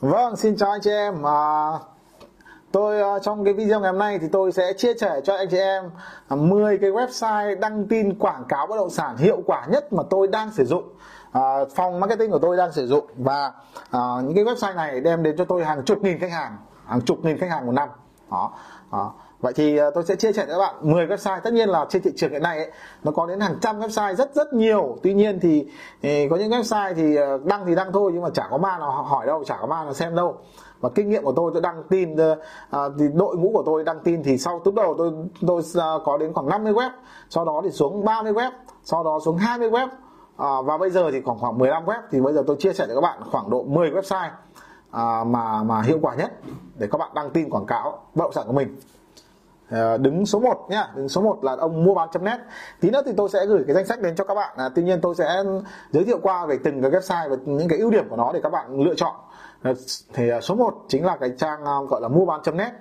Vâng, 0.00 0.36
xin 0.36 0.56
chào 0.56 0.70
anh 0.70 0.80
chị 0.80 0.90
em. 0.90 1.22
À, 1.26 1.70
tôi 2.72 3.16
uh, 3.16 3.22
trong 3.22 3.44
cái 3.44 3.54
video 3.54 3.80
ngày 3.80 3.90
hôm 3.90 3.98
nay 3.98 4.18
thì 4.18 4.26
tôi 4.32 4.52
sẽ 4.52 4.72
chia 4.72 4.94
sẻ 4.94 5.20
cho 5.24 5.36
anh 5.36 5.48
chị 5.50 5.56
em 5.56 5.84
à, 6.28 6.34
uh, 6.34 6.40
10 6.40 6.78
cái 6.78 6.90
website 6.90 7.60
đăng 7.60 7.86
tin 7.86 8.18
quảng 8.18 8.44
cáo 8.48 8.66
bất 8.66 8.76
động 8.76 8.90
sản 8.90 9.16
hiệu 9.16 9.42
quả 9.46 9.66
nhất 9.70 9.92
mà 9.92 10.02
tôi 10.10 10.26
đang 10.28 10.50
sử 10.52 10.64
dụng. 10.64 10.84
À, 11.32 11.64
phòng 11.74 12.00
marketing 12.00 12.30
của 12.30 12.38
tôi 12.38 12.56
đang 12.56 12.72
sử 12.72 12.86
dụng 12.86 13.06
và 13.16 13.52
à, 13.90 14.00
những 14.24 14.34
cái 14.34 14.44
website 14.44 14.74
này 14.74 15.00
đem 15.00 15.22
đến 15.22 15.36
cho 15.36 15.44
tôi 15.44 15.64
hàng 15.64 15.82
chục 15.84 16.02
nghìn 16.02 16.18
khách 16.18 16.32
hàng, 16.32 16.56
hàng 16.86 17.00
chục 17.00 17.24
nghìn 17.24 17.38
khách 17.38 17.50
hàng 17.50 17.66
một 17.66 17.72
năm. 17.72 17.88
Đó. 18.30 18.52
Đó. 18.92 19.12
Vậy 19.40 19.52
thì 19.56 19.76
ờ, 19.76 19.90
tôi 19.94 20.04
sẽ 20.04 20.16
chia 20.16 20.32
sẻ 20.32 20.46
với 20.46 20.54
các 20.54 20.58
bạn 20.58 20.74
10 20.80 21.06
website. 21.06 21.40
Tất 21.40 21.52
nhiên 21.52 21.68
là 21.68 21.86
trên 21.88 22.02
thị 22.02 22.10
trường 22.16 22.30
hiện 22.30 22.42
nay 22.42 22.58
ấy, 22.58 22.70
nó 23.04 23.12
có 23.12 23.26
đến 23.26 23.40
hàng 23.40 23.58
trăm 23.60 23.80
website 23.80 24.14
rất 24.14 24.34
rất 24.34 24.52
nhiều. 24.52 24.96
Tuy 25.02 25.14
nhiên 25.14 25.38
thì, 25.42 25.66
thì 26.02 26.28
có 26.28 26.36
những 26.36 26.50
website 26.50 26.94
thì 26.94 27.16
ờ, 27.16 27.38
đăng 27.44 27.66
thì 27.66 27.74
đăng 27.74 27.92
thôi 27.92 28.10
Nhưng 28.14 28.22
mà 28.22 28.30
chả 28.30 28.46
có 28.50 28.58
ma 28.58 28.78
nào 28.78 28.90
hỏi 28.90 29.26
đâu, 29.26 29.44
chả 29.44 29.56
có 29.60 29.66
ma 29.66 29.84
nào 29.84 29.94
xem 29.94 30.16
đâu. 30.16 30.36
Và 30.80 30.88
kinh 30.94 31.08
nghiệm 31.08 31.24
của 31.24 31.32
tôi 31.36 31.50
tôi 31.54 31.62
đăng 31.62 31.82
tin 31.88 32.14
uh, 32.14 32.18
thì 32.98 33.04
đội 33.14 33.36
ngũ 33.36 33.50
của 33.52 33.62
tôi 33.66 33.84
đăng 33.84 34.00
tin 34.00 34.22
thì 34.22 34.38
sau 34.38 34.60
lúc 34.64 34.74
đầu 34.74 34.94
tôi 34.98 35.12
tôi 35.46 35.58
uh, 35.58 36.02
có 36.04 36.18
đến 36.18 36.32
khoảng 36.32 36.48
50 36.48 36.72
web 36.72 36.90
sau 37.30 37.44
đó 37.44 37.60
thì 37.64 37.70
xuống 37.70 38.04
30 38.04 38.32
web 38.32 38.50
sau 38.84 39.04
đó 39.04 39.20
xuống 39.24 39.36
20 39.36 39.70
web. 39.70 39.86
Uh, 39.86 40.66
và 40.66 40.78
bây 40.78 40.90
giờ 40.90 41.10
thì 41.10 41.20
khoảng 41.20 41.38
khoảng 41.38 41.58
15 41.58 41.84
web. 41.84 42.00
Thì 42.10 42.20
bây 42.20 42.32
giờ 42.32 42.44
tôi 42.46 42.56
chia 42.58 42.72
sẻ 42.72 42.84
cho 42.88 42.94
các 42.94 43.00
bạn 43.00 43.20
khoảng 43.30 43.50
độ 43.50 43.62
10 43.62 43.90
website. 43.90 44.30
À, 44.90 45.24
mà 45.24 45.62
mà 45.62 45.82
hiệu 45.82 45.98
quả 46.02 46.14
nhất 46.14 46.32
để 46.78 46.88
các 46.90 46.98
bạn 46.98 47.10
đăng 47.14 47.30
tin 47.30 47.50
quảng 47.50 47.66
cáo 47.66 47.98
bất 48.14 48.24
động 48.24 48.32
sản 48.32 48.44
của 48.46 48.52
mình. 48.52 48.76
Ờ, 49.70 49.96
đứng 49.98 50.26
số 50.26 50.40
1 50.40 50.66
nhá 50.70 50.88
đứng 50.96 51.08
số 51.08 51.20
1 51.20 51.44
là 51.44 51.56
ông 51.56 51.84
mua 51.84 51.94
bán.net 51.94 52.40
tí 52.80 52.90
nữa 52.90 53.02
thì 53.06 53.12
tôi 53.16 53.28
sẽ 53.28 53.46
gửi 53.46 53.64
cái 53.66 53.74
danh 53.74 53.86
sách 53.86 54.02
đến 54.02 54.16
cho 54.16 54.24
các 54.24 54.34
bạn. 54.34 54.54
À, 54.56 54.68
tuy 54.74 54.82
nhiên 54.82 55.00
tôi 55.00 55.14
sẽ 55.14 55.42
giới 55.90 56.04
thiệu 56.04 56.18
qua 56.22 56.46
về 56.46 56.58
từng 56.64 56.82
cái 56.82 56.90
website 56.90 57.30
và 57.30 57.36
những 57.44 57.68
cái 57.68 57.78
ưu 57.78 57.90
điểm 57.90 58.08
của 58.08 58.16
nó 58.16 58.32
để 58.32 58.40
các 58.42 58.52
bạn 58.52 58.80
lựa 58.80 58.94
chọn. 58.94 59.14
À, 59.62 59.72
thì 60.12 60.28
à, 60.28 60.40
số 60.40 60.54
1 60.54 60.74
chính 60.88 61.04
là 61.04 61.16
cái 61.16 61.30
trang 61.38 61.64
à, 61.64 61.74
gọi 61.88 62.00
là 62.00 62.08
mua 62.08 62.24
bán.net 62.24 62.72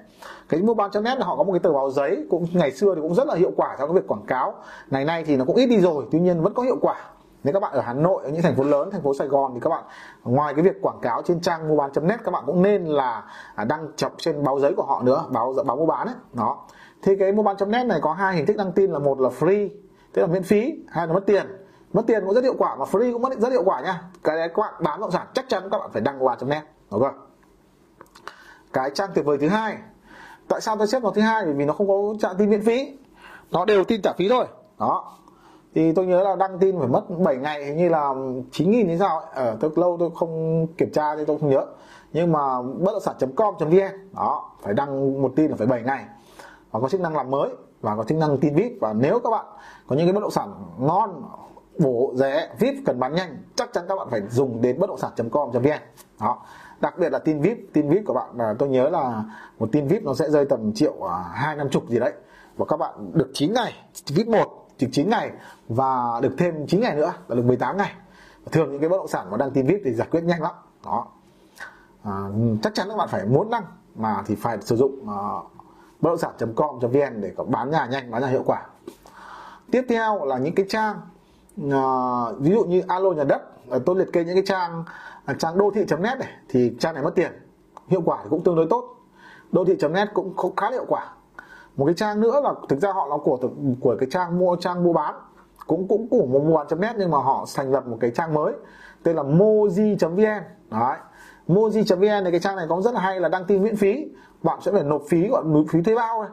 cái 0.50 0.62
mua 0.62 0.74
bán.net 0.74 1.18
là 1.20 1.26
họ 1.26 1.36
có 1.36 1.44
một 1.44 1.52
cái 1.54 1.60
tờ 1.60 1.74
báo 1.74 1.92
giấy 1.92 2.26
cũng 2.30 2.46
ngày 2.54 2.72
xưa 2.72 2.96
thì 2.96 3.02
cũng 3.02 3.16
rất 3.16 3.28
là 3.28 3.36
hiệu 3.36 3.52
quả 3.56 3.76
trong 3.80 3.90
cái 3.90 3.96
việc 4.02 4.08
quảng 4.08 4.26
cáo. 4.28 4.54
Ngày 4.90 5.06
nay 5.06 5.24
thì 5.24 5.38
nó 5.38 5.46
cũng 5.46 5.56
ít 5.56 5.66
đi 5.66 5.80
rồi 5.80 6.06
tuy 6.12 6.20
nhiên 6.20 6.42
vẫn 6.42 6.54
có 6.54 6.64
hiệu 6.64 6.78
quả 6.82 6.96
nếu 7.44 7.54
các 7.54 7.60
bạn 7.60 7.74
ở 7.74 7.82
Hà 7.82 7.94
Nội, 7.94 8.24
ở 8.24 8.30
những 8.30 8.42
thành 8.42 8.56
phố 8.56 8.64
lớn, 8.64 8.90
thành 8.92 9.02
phố 9.02 9.14
Sài 9.14 9.28
Gòn 9.28 9.52
thì 9.54 9.60
các 9.60 9.70
bạn, 9.70 9.84
ngoài 10.24 10.54
cái 10.54 10.64
việc 10.64 10.82
quảng 10.82 11.00
cáo 11.02 11.22
trên 11.22 11.42
trang 11.42 11.68
mua 11.68 11.76
bán.net 11.76 12.20
các 12.24 12.32
bạn 12.32 12.44
cũng 12.46 12.62
nên 12.62 12.86
là 12.86 13.24
à, 13.56 13.64
đăng 13.64 13.88
chọc 13.96 14.14
trên 14.18 14.44
báo 14.44 14.60
giấy 14.60 14.74
của 14.78 14.86
họ 14.86 15.02
nữa, 15.04 15.26
báo 15.30 15.56
báo 15.66 15.78
mua 15.78 15.86
bán 15.86 16.08
ấy. 16.08 16.16
Đó. 16.34 16.66
Thì 17.02 17.16
cái 17.20 17.32
mua 17.32 17.44
bán.net 17.44 17.86
này 17.86 18.00
có 18.02 18.14
hai 18.14 18.36
hình 18.36 18.46
thức 18.46 18.58
đăng 18.58 18.72
tin 18.72 18.92
là 18.92 19.00
một 19.00 19.20
là 19.20 19.30
free, 19.40 19.70
tức 20.14 20.22
là 20.22 20.28
miễn 20.28 20.44
phí, 20.44 20.74
hai 20.90 21.08
là 21.08 21.14
mất 21.14 21.26
tiền. 21.26 21.48
Mất 21.94 22.04
tiền 22.08 22.24
cũng 22.26 22.34
rất 22.34 22.44
hiệu 22.44 22.56
quả 22.58 22.76
mà 22.76 22.86
free 22.86 23.14
cũng 23.14 23.42
rất 23.42 23.50
hiệu 23.50 23.64
quả 23.66 23.82
nha. 23.82 24.02
Cái 24.24 24.38
đấy 24.38 24.50
các 24.56 24.62
bạn 24.62 24.74
bán 24.80 25.00
bất 25.00 25.06
động 25.06 25.12
sản 25.12 25.28
chắc 25.34 25.46
chắn 25.50 25.70
các 25.72 25.80
bạn 25.80 25.90
phải 25.94 26.02
đăng 26.02 26.20
mua 26.20 26.26
bán.net 26.26 26.64
đúng 26.92 27.02
không? 27.02 27.30
Cái 28.74 28.90
trang 28.94 29.10
tuyệt 29.16 29.26
vời 29.26 29.38
thứ 29.38 29.48
hai. 29.48 29.78
Tại 30.48 30.62
sao 30.62 30.78
tôi 30.78 30.88
xếp 30.88 31.00
vào 31.00 31.12
thứ 31.12 31.22
hai? 31.22 31.46
Bởi 31.46 31.54
vì 31.54 31.66
nó 31.66 31.74
không 31.74 31.88
có 31.88 31.94
trang 32.22 32.36
tin 32.38 32.50
miễn 32.50 32.62
phí. 32.62 32.98
Nó 33.52 33.66
đều 33.66 33.84
tin 33.84 34.02
trả 34.02 34.14
phí 34.18 34.30
thôi. 34.30 34.46
Đó 34.80 35.18
thì 35.76 35.94
tôi 35.94 36.06
nhớ 36.06 36.24
là 36.24 36.36
đăng 36.36 36.60
tin 36.60 36.80
phải 36.80 36.88
mất 36.88 37.04
7 37.20 37.38
ngày, 37.38 37.66
hình 37.66 37.78
như 37.78 37.90
là 37.90 38.14
9 38.52 38.72
nghìn 38.72 38.88
hay 38.88 38.98
sao 38.98 39.20
ấy. 39.20 39.28
Ở 39.34 39.58
tôi 39.60 39.72
lâu 39.76 39.98
tôi 40.00 40.10
không 40.16 40.68
kiểm 40.78 40.92
tra 40.92 41.16
thì 41.16 41.26
tôi 41.26 41.38
không 41.40 41.50
nhớ. 41.50 41.66
Nhưng 42.14 42.32
mà 42.32 42.62
bất 42.62 42.92
động 42.92 43.02
sản.com.vn 43.02 44.14
đó, 44.16 44.52
phải 44.62 44.74
đăng 44.74 45.22
một 45.22 45.32
tin 45.36 45.52
là 45.52 45.58
phải 45.58 45.68
7 45.68 45.82
ngày. 45.82 46.06
Và 46.72 46.80
có 46.80 46.90
chức 46.90 47.02
năng 47.02 47.16
làm 47.16 47.32
mới, 47.32 47.50
và 47.82 47.96
có 47.96 48.04
chức 48.04 48.18
năng 48.18 48.38
tin 48.38 48.56
vip. 48.56 48.72
Và 48.82 48.94
nếu 48.94 49.20
các 49.20 49.30
bạn 49.30 49.46
có 49.88 49.96
những 49.96 50.06
cái 50.06 50.14
bất 50.14 50.22
động 50.22 50.32
sản 50.32 50.54
ngon, 50.80 51.24
bổ 51.80 52.12
rẻ, 52.16 52.50
vip 52.60 52.74
cần 52.86 53.00
bán 53.00 53.16
nhanh, 53.16 53.38
chắc 53.56 53.74
chắn 53.74 53.86
các 53.90 53.96
bạn 53.96 54.08
phải 54.12 54.22
dùng 54.30 54.62
đến 54.62 54.80
bất 54.80 54.90
động 54.90 54.98
sản.com.vn 54.98 55.80
đó. 56.22 56.40
Đặc 56.80 56.98
biệt 56.98 57.12
là 57.12 57.20
tin 57.20 57.42
vip 57.42 57.58
tin 57.74 57.90
vip 57.90 58.04
của 58.06 58.14
bạn 58.14 58.30
là 58.38 58.56
tôi 58.60 58.70
nhớ 58.70 58.90
là 58.90 59.24
một 59.60 59.70
tin 59.72 59.88
vip 59.88 60.04
nó 60.04 60.14
sẽ 60.14 60.30
rơi 60.30 60.46
tầm 60.46 60.74
triệu 60.74 60.94
à, 61.10 61.24
hai 61.34 61.56
năm 61.56 61.70
chục 61.70 61.84
gì 61.88 62.00
đấy. 62.00 62.14
Và 62.58 62.66
các 62.66 62.78
bạn 62.78 63.12
được 63.14 63.30
9 63.34 63.54
ngày, 63.54 63.74
vip 64.08 64.28
một 64.28 64.59
chỉ 64.80 64.88
9 64.92 65.10
ngày 65.10 65.32
và 65.68 66.20
được 66.22 66.36
thêm 66.38 66.68
9 66.68 66.82
ngày 66.82 66.96
nữa 66.96 67.14
là 67.28 67.36
được 67.36 67.46
18 67.46 67.78
ngày. 67.78 67.94
Thường 68.52 68.72
những 68.72 68.80
cái 68.80 68.90
bất 68.90 68.98
động 68.98 69.08
sản 69.08 69.32
mà 69.32 69.38
đăng 69.38 69.52
tin 69.52 69.68
vip 69.68 69.82
thì 69.86 69.94
giải 69.94 70.08
quyết 70.12 70.24
nhanh 70.24 70.42
lắm. 70.42 70.54
Đó. 70.86 71.08
À, 72.04 72.24
chắc 72.64 72.74
chắn 72.76 72.90
các 72.90 72.98
bạn 72.98 73.08
phải 73.12 73.26
muốn 73.26 73.50
đăng 73.50 73.64
mà 73.96 74.24
thì 74.26 74.36
phải 74.36 74.58
sử 74.62 74.76
dụng 74.76 74.92
uh, 75.02 75.52
bất 76.02 76.10
động 76.10 76.18
sản.com.vn 76.18 77.22
để 77.22 77.34
có 77.38 77.44
bán 77.44 77.72
nhà 77.72 77.86
nhanh 77.86 78.12
bán 78.12 78.22
nhà 78.22 78.28
hiệu 78.28 78.44
quả. 78.46 78.66
Tiếp 79.72 79.86
theo 79.90 80.26
là 80.26 80.38
những 80.38 80.56
cái 80.56 80.66
trang 80.70 80.96
uh, 81.66 82.40
ví 82.40 82.52
dụ 82.52 82.64
như 82.64 82.82
alo 82.88 83.12
nhà 83.12 83.24
đất 83.24 83.42
à, 83.72 83.78
tôi 83.86 83.96
liệt 83.96 84.14
kê 84.14 84.24
những 84.24 84.36
cái 84.36 84.46
trang 84.46 84.84
trang 85.40 85.58
đô 85.58 85.72
thị.net 85.72 86.20
này 86.20 86.30
thì 86.50 86.76
trang 86.80 86.94
này 86.94 87.04
mất 87.04 87.16
tiền 87.16 87.32
hiệu 87.88 88.02
quả 88.06 88.24
cũng 88.30 88.44
tương 88.44 88.56
đối 88.56 88.68
tốt. 88.70 88.96
Đô 89.52 89.66
thị.net 89.66 90.08
cũng 90.14 90.34
khá 90.58 90.70
là 90.70 90.72
hiệu 90.72 90.86
quả 90.88 91.14
một 91.80 91.86
cái 91.86 91.96
trang 91.96 92.20
nữa 92.20 92.42
là 92.44 92.54
thực 92.70 92.80
ra 92.80 92.92
họ 92.92 93.08
là 93.08 93.16
của 93.24 93.38
của 93.82 93.96
cái 94.00 94.10
trang 94.12 94.40
mua 94.40 94.56
trang 94.56 94.84
mua 94.84 94.94
bán. 94.94 95.16
Cũng 95.68 95.88
cũng 95.88 96.08
của 96.10 96.26
mua 96.26 96.56
bán.net 96.58 96.96
nhưng 96.98 97.12
mà 97.12 97.18
họ 97.18 97.46
thành 97.56 97.72
lập 97.72 97.88
một 97.88 97.98
cái 98.00 98.12
trang 98.12 98.34
mới. 98.34 98.54
Tên 99.04 99.16
là 99.16 99.24
moji.vn 99.24 100.44
đấy. 100.72 100.98
Moji.vn 101.48 102.24
này 102.24 102.32
cái 102.32 102.40
trang 102.40 102.56
này 102.56 102.66
có 102.70 102.82
rất 102.82 102.94
là 102.94 103.02
hay 103.02 103.20
là 103.20 103.30
đăng 103.30 103.46
tin 103.46 103.64
miễn 103.64 103.76
phí. 103.76 104.08
Bạn 104.44 104.60
sẽ 104.62 104.72
phải 104.72 104.84
nộp 104.84 105.02
phí 105.10 105.28
gọi 105.28 105.44
nộp 105.46 105.66
phí 105.70 105.82
thuê 105.82 105.96
bao 105.96 106.20
ấy. 106.20 106.30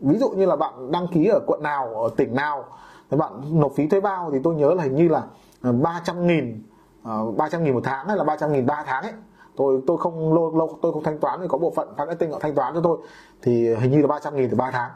ví 0.00 0.18
dụ 0.18 0.30
như 0.30 0.46
là 0.46 0.56
bạn 0.56 0.92
đăng 0.92 1.06
ký 1.08 1.26
ở 1.26 1.40
quận 1.46 1.62
nào 1.62 2.02
ở 2.02 2.10
tỉnh 2.16 2.34
nào 2.34 2.64
thì 3.10 3.16
bạn 3.16 3.60
nộp 3.60 3.72
phí 3.76 3.86
thuê 3.86 4.00
bao 4.00 4.30
thì 4.32 4.38
tôi 4.44 4.54
nhớ 4.54 4.74
là 4.74 4.82
hình 4.82 4.94
như 4.94 5.08
là 5.08 5.22
300 5.62 6.16
ờ, 6.16 6.22
nghìn 6.22 6.62
ờ, 7.02 7.22
uh, 7.22 7.36
300 7.36 7.64
nghìn 7.64 7.74
một 7.74 7.80
tháng 7.84 8.08
hay 8.08 8.16
là 8.16 8.24
300 8.24 8.52
nghìn 8.52 8.66
ba 8.66 8.84
tháng 8.86 9.02
ấy 9.02 9.12
tôi 9.60 9.80
tôi 9.86 9.98
không 9.98 10.34
lâu 10.34 10.56
lâu 10.56 10.78
tôi 10.82 10.92
không 10.92 11.02
thanh 11.02 11.18
toán 11.18 11.40
thì 11.42 11.46
có 11.48 11.58
bộ 11.58 11.72
phận 11.76 11.88
marketing 11.96 12.30
họ 12.32 12.38
thanh 12.38 12.54
toán 12.54 12.74
cho 12.74 12.80
tôi. 12.80 12.98
Thì 13.42 13.74
hình 13.74 13.90
như 13.90 14.00
là 14.00 14.06
300 14.06 14.36
nghìn 14.36 14.50
từ 14.50 14.56
3 14.56 14.70
tháng. 14.70 14.90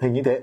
Hình 0.00 0.12
như 0.12 0.22
thế. 0.22 0.40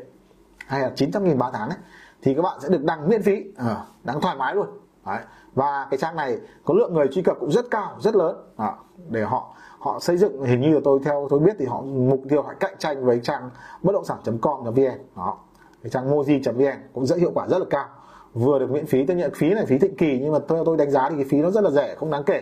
Hay 0.67 0.81
là 0.81 0.91
900 0.95 1.23
nghìn 1.23 1.37
3 1.37 1.51
tháng 1.53 1.69
ấy 1.69 1.77
thì 2.21 2.33
các 2.33 2.41
bạn 2.41 2.59
sẽ 2.61 2.69
được 2.69 2.83
đăng 2.83 3.09
miễn 3.09 3.21
phí. 3.21 3.43
À, 3.57 3.77
đăng 4.03 4.21
thoải 4.21 4.35
mái 4.35 4.55
luôn. 4.55 4.67
Đấy. 5.05 5.19
và 5.53 5.87
cái 5.91 5.97
trang 5.97 6.15
này 6.15 6.37
có 6.65 6.73
lượng 6.73 6.93
người 6.93 7.07
truy 7.11 7.21
cập 7.21 7.37
cũng 7.39 7.51
rất 7.51 7.65
cao 7.71 7.95
rất 7.99 8.15
lớn. 8.15 8.35
À, 8.57 8.73
để 9.09 9.21
họ 9.21 9.55
họ 9.79 9.99
xây 9.99 10.17
dựng. 10.17 10.43
Hình 10.43 10.61
như 10.61 10.73
là 10.73 10.79
tôi 10.83 10.99
theo 11.05 11.27
tôi 11.29 11.39
biết 11.39 11.55
thì 11.59 11.65
họ 11.65 11.81
mục 11.81 12.21
tiêu 12.29 12.41
họ 12.41 12.53
cạnh 12.59 12.75
tranh 12.79 13.05
với 13.05 13.19
trang 13.23 13.49
bất 13.81 13.91
động 13.91 14.05
sản.com.vn 14.05 14.97
đó. 15.15 15.37
Cái 15.83 15.89
trang 15.89 16.11
moji.vn 16.11 16.77
cũng 16.93 17.05
rất 17.05 17.17
hiệu 17.17 17.31
quả 17.35 17.47
rất 17.47 17.59
là 17.59 17.65
cao. 17.69 17.85
Vừa 18.33 18.59
được 18.59 18.71
miễn 18.71 18.85
phí 18.85 19.05
tất 19.05 19.13
nhiên 19.13 19.31
phí 19.35 19.53
này 19.53 19.65
phí 19.65 19.77
định 19.77 19.97
kỳ 19.97 20.19
nhưng 20.21 20.31
mà 20.31 20.39
theo 20.49 20.65
tôi 20.65 20.77
đánh 20.77 20.91
giá 20.91 21.09
thì 21.09 21.15
cái 21.15 21.25
phí 21.29 21.37
nó 21.37 21.51
rất 21.51 21.63
là 21.63 21.69
rẻ 21.69 21.95
không 21.95 22.11
đáng 22.11 22.23
kể 22.23 22.41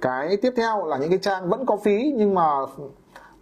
cái 0.00 0.36
tiếp 0.36 0.52
theo 0.56 0.86
là 0.86 0.96
những 0.96 1.10
cái 1.10 1.18
trang 1.18 1.48
vẫn 1.48 1.66
có 1.66 1.76
phí 1.76 2.12
nhưng 2.16 2.34
mà 2.34 2.60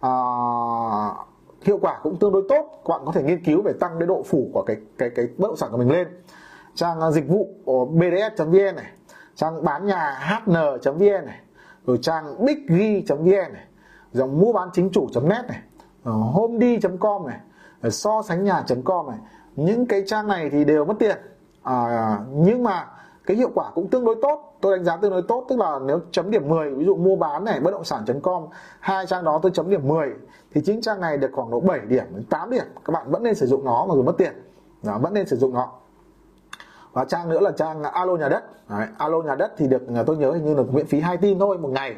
uh, 0.05 1.27
hiệu 1.61 1.77
quả 1.81 1.99
cũng 2.03 2.17
tương 2.19 2.31
đối 2.31 2.43
tốt. 2.49 2.81
Các 2.85 2.89
bạn 2.89 3.01
có 3.05 3.11
thể 3.11 3.23
nghiên 3.23 3.43
cứu 3.43 3.61
về 3.61 3.73
tăng 3.79 3.95
cái 3.99 4.07
độ 4.07 4.23
phủ 4.23 4.49
của 4.53 4.63
cái 4.63 4.77
cái 4.97 5.09
cái 5.15 5.27
bất 5.37 5.47
động 5.47 5.57
sản 5.57 5.71
của 5.71 5.77
mình 5.77 5.91
lên. 5.91 6.07
Trang 6.75 7.01
à, 7.01 7.11
dịch 7.11 7.27
vụ 7.27 7.49
ờ, 7.65 7.85
bds.vn 7.85 8.75
này 8.75 8.91
trang 9.35 9.63
bán 9.63 9.85
nhà 9.85 10.19
hn.vn 10.45 11.25
này 11.25 11.39
rồi 11.85 11.99
trang 12.01 12.45
biggi.vn 12.45 13.53
này 13.53 13.65
dòng 14.11 14.39
mua 14.39 14.53
bán 14.53 14.69
chính 14.73 14.89
chủ.net 14.89 15.45
này 15.47 15.59
ờ, 16.03 16.11
homedi.com 16.11 17.27
này 17.27 17.39
ờ, 17.81 17.89
so 17.89 18.21
sánh 18.21 18.43
nhà.com 18.43 19.07
này. 19.07 19.17
Những 19.55 19.85
cái 19.85 20.03
trang 20.07 20.27
này 20.27 20.49
thì 20.49 20.65
đều 20.65 20.85
mất 20.85 20.93
tiền. 20.99 21.17
À, 21.63 22.17
nhưng 22.31 22.63
mà 22.63 22.87
cái 23.29 23.37
hiệu 23.37 23.49
quả 23.55 23.71
cũng 23.75 23.87
tương 23.87 24.05
đối 24.05 24.15
tốt. 24.21 24.57
Tôi 24.61 24.77
đánh 24.77 24.85
giá 24.85 24.97
tương 24.97 25.11
đối 25.11 25.21
tốt 25.21 25.45
tức 25.49 25.59
là 25.59 25.79
nếu 25.85 25.99
chấm 26.11 26.31
điểm 26.31 26.47
10 26.47 26.71
ví 26.71 26.85
dụ 26.85 26.95
mua 26.95 27.15
bán 27.15 27.45
này 27.45 27.59
bất 27.59 27.71
động 27.71 27.83
sản.com 27.83 28.43
hai 28.79 29.05
trang 29.05 29.23
đó 29.23 29.39
tôi 29.41 29.51
chấm 29.51 29.69
điểm 29.69 29.87
10 29.87 30.09
thì 30.51 30.61
chính 30.65 30.81
trang 30.81 31.01
này 31.01 31.17
được 31.17 31.29
khoảng 31.33 31.51
độ 31.51 31.59
7 31.59 31.79
điểm 31.79 32.03
đến 32.15 32.25
8 32.29 32.51
điểm. 32.51 32.63
Các 32.85 32.91
bạn 32.93 33.11
vẫn 33.11 33.23
nên 33.23 33.35
sử 33.35 33.45
dụng 33.47 33.65
nó 33.65 33.85
mà 33.89 33.95
dù 33.95 34.03
mất 34.03 34.17
tiền. 34.17 34.33
Đó, 34.83 34.97
vẫn 35.01 35.13
nên 35.13 35.27
sử 35.27 35.37
dụng 35.37 35.53
nó. 35.53 35.71
Và 36.93 37.05
trang 37.05 37.29
nữa 37.29 37.39
là 37.39 37.51
trang 37.51 37.83
alo 37.83 38.15
nhà 38.15 38.29
đất. 38.29 38.69
Đấy, 38.69 38.87
alo 38.97 39.21
nhà 39.21 39.35
đất 39.35 39.51
thì 39.57 39.67
được 39.67 39.81
à, 39.95 40.03
tôi 40.05 40.17
nhớ 40.17 40.31
hình 40.31 40.45
như 40.45 40.55
là 40.55 40.63
miễn 40.71 40.87
phí 40.87 40.99
hai 40.99 41.17
tin 41.17 41.39
thôi 41.39 41.57
một 41.57 41.69
ngày. 41.69 41.95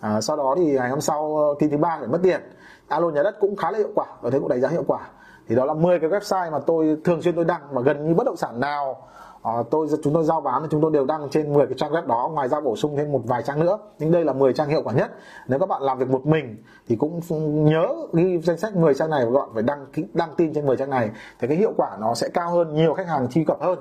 À, 0.00 0.20
sau 0.20 0.36
đó 0.36 0.54
thì 0.56 0.72
ngày 0.72 0.90
hôm 0.90 1.00
sau 1.00 1.36
ờ, 1.36 1.54
tin 1.58 1.70
thứ 1.70 1.76
ba 1.76 1.96
phải 1.98 2.08
mất 2.08 2.20
tiền. 2.22 2.40
Alo 2.88 3.10
nhà 3.10 3.22
đất 3.22 3.36
cũng 3.40 3.56
khá 3.56 3.70
là 3.70 3.78
hiệu 3.78 3.90
quả 3.94 4.06
và 4.20 4.30
thấy 4.30 4.40
cũng 4.40 4.48
đánh 4.48 4.60
giá 4.60 4.68
hiệu 4.68 4.84
quả. 4.86 5.00
Thì 5.48 5.54
đó 5.54 5.64
là 5.64 5.74
10 5.74 6.00
cái 6.00 6.10
website 6.10 6.50
mà 6.50 6.58
tôi 6.58 6.96
thường 7.04 7.22
xuyên 7.22 7.34
tôi 7.34 7.44
đăng 7.44 7.62
và 7.70 7.82
gần 7.82 8.08
như 8.08 8.14
bất 8.14 8.26
động 8.26 8.36
sản 8.36 8.60
nào 8.60 9.08
à, 9.42 9.52
tôi 9.70 9.88
chúng 10.02 10.14
tôi 10.14 10.24
giao 10.24 10.40
bán 10.40 10.66
chúng 10.70 10.80
tôi 10.80 10.90
đều 10.92 11.04
đăng 11.04 11.28
trên 11.30 11.52
10 11.52 11.66
cái 11.66 11.74
trang 11.78 11.92
web 11.92 12.06
đó 12.06 12.30
ngoài 12.32 12.48
ra 12.48 12.60
bổ 12.60 12.76
sung 12.76 12.96
thêm 12.96 13.12
một 13.12 13.20
vài 13.24 13.42
trang 13.42 13.60
nữa. 13.60 13.78
Nhưng 13.98 14.12
đây 14.12 14.24
là 14.24 14.32
10 14.32 14.52
trang 14.52 14.68
hiệu 14.68 14.82
quả 14.84 14.94
nhất. 14.94 15.10
Nếu 15.48 15.58
các 15.58 15.68
bạn 15.68 15.82
làm 15.82 15.98
việc 15.98 16.08
một 16.08 16.26
mình 16.26 16.56
thì 16.88 16.96
cũng 16.96 17.20
nhớ 17.64 17.88
ghi 18.12 18.38
danh 18.38 18.58
sách 18.58 18.76
10 18.76 18.94
trang 18.94 19.10
này 19.10 19.26
và 19.26 19.32
các 19.32 19.38
bạn 19.38 19.48
phải 19.54 19.62
đăng 19.62 19.86
đăng 20.14 20.34
tin 20.36 20.54
trên 20.54 20.66
10 20.66 20.76
trang 20.76 20.90
này. 20.90 21.10
Thì 21.40 21.48
cái 21.48 21.56
hiệu 21.56 21.72
quả 21.76 21.96
nó 22.00 22.14
sẽ 22.14 22.28
cao 22.28 22.50
hơn 22.50 22.74
nhiều 22.74 22.94
khách 22.94 23.08
hàng 23.08 23.28
truy 23.28 23.44
cập 23.44 23.60
hơn. 23.60 23.78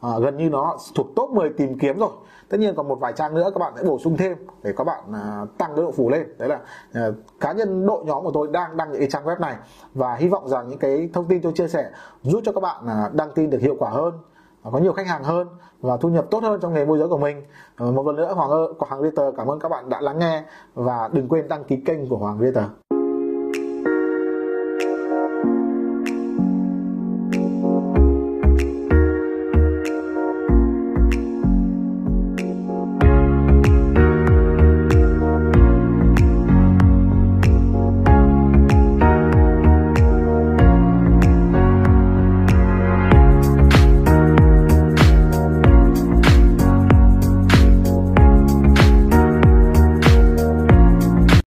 À, 0.00 0.10
gần 0.20 0.36
như 0.36 0.50
nó 0.50 0.78
thuộc 0.94 1.06
top 1.16 1.30
10 1.30 1.50
tìm 1.56 1.78
kiếm 1.78 1.98
rồi. 1.98 2.10
Tất 2.48 2.60
nhiên 2.60 2.74
còn 2.74 2.88
một 2.88 3.00
vài 3.00 3.12
trang 3.12 3.34
nữa 3.34 3.50
các 3.54 3.58
bạn 3.58 3.72
sẽ 3.76 3.82
bổ 3.84 3.98
sung 3.98 4.16
thêm 4.16 4.36
để 4.62 4.72
các 4.76 4.84
bạn 4.84 5.04
à, 5.12 5.46
tăng 5.58 5.70
cái 5.76 5.84
độ 5.84 5.90
phủ 5.90 6.10
lên. 6.10 6.26
Đấy 6.38 6.48
là 6.48 6.60
à, 6.92 7.08
cá 7.40 7.52
nhân 7.52 7.86
đội 7.86 8.04
nhóm 8.04 8.24
của 8.24 8.30
tôi 8.34 8.48
đang 8.48 8.76
đăng 8.76 8.92
những 8.92 9.00
cái 9.00 9.08
trang 9.10 9.24
web 9.24 9.40
này 9.40 9.56
và 9.94 10.14
hy 10.14 10.28
vọng 10.28 10.48
rằng 10.48 10.68
những 10.68 10.78
cái 10.78 11.10
thông 11.12 11.28
tin 11.28 11.42
tôi 11.42 11.52
chia 11.52 11.68
sẻ 11.68 11.90
giúp 12.22 12.40
cho 12.44 12.52
các 12.52 12.60
bạn 12.60 12.86
à, 12.86 13.10
đăng 13.12 13.30
tin 13.34 13.50
được 13.50 13.60
hiệu 13.60 13.76
quả 13.78 13.90
hơn 13.90 14.14
có 14.72 14.78
nhiều 14.78 14.92
khách 14.92 15.06
hàng 15.06 15.24
hơn 15.24 15.48
và 15.80 15.96
thu 15.96 16.08
nhập 16.08 16.26
tốt 16.30 16.42
hơn 16.42 16.60
trong 16.60 16.74
nghề 16.74 16.84
môi 16.84 16.98
giới 16.98 17.08
của 17.08 17.18
mình. 17.18 17.42
Ờ, 17.76 17.92
một 17.92 18.06
lần 18.06 18.16
nữa, 18.16 18.32
Hoàng 18.34 18.50
ơi, 18.50 18.66
Hoàng 18.78 19.02
Realtor 19.02 19.36
cảm 19.36 19.46
ơn 19.46 19.60
các 19.60 19.68
bạn 19.68 19.88
đã 19.88 20.00
lắng 20.00 20.18
nghe 20.18 20.44
và 20.74 21.08
đừng 21.12 21.28
quên 21.28 21.48
đăng 21.48 21.64
ký 21.64 21.76
kênh 21.76 22.08
của 22.08 22.16
Hoàng 22.16 22.38
Realtor 22.40 22.64